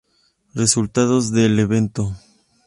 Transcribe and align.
Resultados 0.55 1.31
del 1.31 1.59
evento 1.59 2.17